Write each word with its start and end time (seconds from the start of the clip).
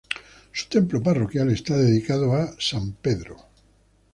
Su 0.51 0.65
templo 0.67 1.03
parroquial 1.03 1.51
está 1.51 1.77
dedicado 1.77 2.33
a 2.33 2.55
San 2.57 2.93
Pedro. 2.93 3.37